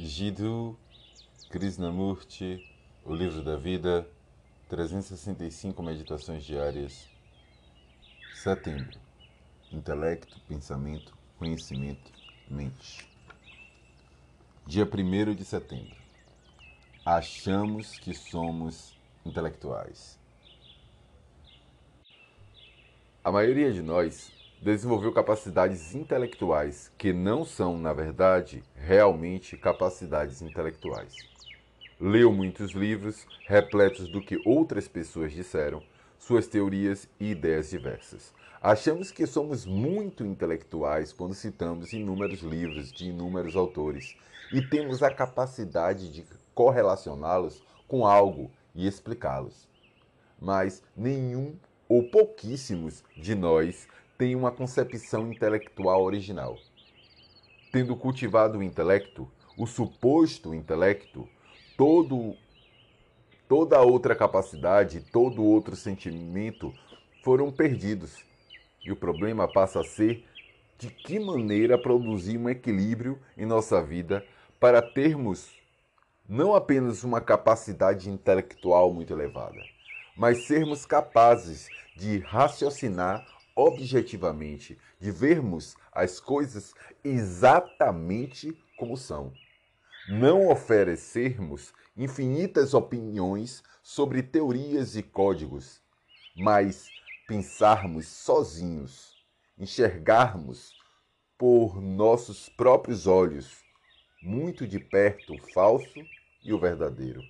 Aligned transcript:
Jiddu 0.00 0.78
Krishnamurti, 1.50 2.64
O 3.04 3.12
Livro 3.12 3.42
da 3.42 3.56
Vida, 3.56 4.08
365 4.68 5.82
Meditações 5.82 6.44
Diárias, 6.44 7.08
Setembro. 8.32 8.96
Intelecto, 9.72 10.38
pensamento, 10.46 11.12
conhecimento, 11.36 12.12
mente. 12.48 13.10
Dia 14.64 14.84
1 14.84 15.34
de 15.34 15.44
setembro. 15.44 15.96
Achamos 17.04 17.98
que 17.98 18.14
somos 18.14 18.96
intelectuais. 19.26 20.16
A 23.24 23.32
maioria 23.32 23.72
de 23.72 23.82
nós 23.82 24.30
desenvolveu 24.60 25.12
capacidades 25.12 25.94
intelectuais 25.94 26.90
que 26.98 27.12
não 27.12 27.44
são, 27.44 27.78
na 27.78 27.92
verdade, 27.92 28.62
realmente 28.74 29.56
capacidades 29.56 30.42
intelectuais. 30.42 31.14
Leu 32.00 32.32
muitos 32.32 32.72
livros 32.72 33.26
repletos 33.46 34.08
do 34.08 34.20
que 34.20 34.40
outras 34.44 34.88
pessoas 34.88 35.32
disseram, 35.32 35.82
suas 36.18 36.46
teorias 36.46 37.08
e 37.18 37.30
ideias 37.30 37.70
diversas. 37.70 38.34
Achamos 38.60 39.12
que 39.12 39.26
somos 39.26 39.64
muito 39.64 40.24
intelectuais 40.24 41.12
quando 41.12 41.34
citamos 41.34 41.92
inúmeros 41.92 42.40
livros 42.40 42.92
de 42.92 43.08
inúmeros 43.10 43.54
autores 43.54 44.16
e 44.52 44.60
temos 44.60 45.02
a 45.02 45.14
capacidade 45.14 46.12
de 46.12 46.24
correlacioná-los 46.54 47.62
com 47.86 48.04
algo 48.04 48.50
e 48.74 48.86
explicá-los. 48.86 49.68
Mas 50.40 50.82
nenhum 50.96 51.56
ou 51.88 52.10
pouquíssimos 52.10 53.04
de 53.16 53.34
nós 53.34 53.86
tem 54.18 54.34
uma 54.34 54.50
concepção 54.50 55.30
intelectual 55.30 56.02
original. 56.02 56.58
Tendo 57.70 57.94
cultivado 57.94 58.58
o 58.58 58.62
intelecto, 58.62 59.30
o 59.56 59.64
suposto 59.64 60.52
intelecto, 60.52 61.28
todo, 61.76 62.34
toda 63.48 63.80
outra 63.80 64.16
capacidade, 64.16 65.00
todo 65.12 65.44
outro 65.44 65.76
sentimento 65.76 66.74
foram 67.22 67.52
perdidos. 67.52 68.24
E 68.84 68.90
o 68.90 68.96
problema 68.96 69.46
passa 69.46 69.80
a 69.80 69.84
ser 69.84 70.26
de 70.76 70.90
que 70.90 71.20
maneira 71.20 71.78
produzir 71.78 72.36
um 72.36 72.48
equilíbrio 72.48 73.20
em 73.36 73.46
nossa 73.46 73.80
vida 73.80 74.26
para 74.58 74.82
termos 74.82 75.56
não 76.28 76.54
apenas 76.54 77.04
uma 77.04 77.20
capacidade 77.20 78.10
intelectual 78.10 78.92
muito 78.92 79.12
elevada, 79.12 79.60
mas 80.16 80.46
sermos 80.46 80.84
capazes 80.84 81.68
de 81.96 82.18
raciocinar 82.18 83.37
objetivamente, 83.58 84.78
de 85.00 85.10
vermos 85.10 85.76
as 85.90 86.20
coisas 86.20 86.72
exatamente 87.02 88.56
como 88.78 88.96
são. 88.96 89.32
Não 90.08 90.48
oferecermos 90.48 91.74
infinitas 91.96 92.72
opiniões 92.72 93.64
sobre 93.82 94.22
teorias 94.22 94.94
e 94.94 95.02
códigos, 95.02 95.82
mas 96.36 96.88
pensarmos 97.26 98.06
sozinhos, 98.06 99.16
enxergarmos 99.58 100.72
por 101.36 101.82
nossos 101.82 102.48
próprios 102.48 103.08
olhos, 103.08 103.64
muito 104.22 104.68
de 104.68 104.78
perto 104.78 105.34
o 105.34 105.52
falso 105.52 106.00
e 106.44 106.52
o 106.52 106.60
verdadeiro. 106.60 107.22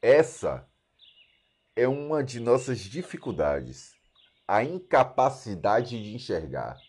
Essa 0.00 0.64
é 1.74 1.88
uma 1.88 2.22
de 2.22 2.38
nossas 2.38 2.78
dificuldades 2.78 4.00
a 4.46 4.64
incapacidade 4.64 6.02
de 6.02 6.14
enxergar 6.14 6.80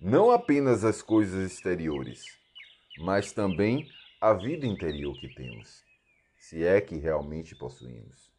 não 0.00 0.30
apenas 0.30 0.84
as 0.84 1.02
coisas 1.02 1.50
exteriores, 1.50 2.24
mas 2.98 3.32
também 3.32 3.88
a 4.20 4.32
vida 4.32 4.64
interior 4.64 5.18
que 5.18 5.28
temos, 5.28 5.84
se 6.38 6.64
é 6.64 6.80
que 6.80 6.96
realmente 6.96 7.56
possuímos. 7.56 8.32